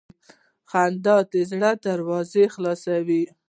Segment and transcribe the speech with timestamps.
[0.69, 3.23] •خندا د زړه دروازه خلاصوي.